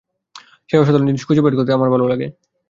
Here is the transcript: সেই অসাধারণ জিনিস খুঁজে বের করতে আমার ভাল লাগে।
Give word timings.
সেই 0.69 0.79
অসাধারণ 0.79 1.07
জিনিস 1.07 1.23
খুঁজে 1.27 1.41
বের 1.41 1.55
করতে 1.57 1.71
আমার 1.73 1.89
ভাল 1.93 2.01
লাগে। 2.11 2.27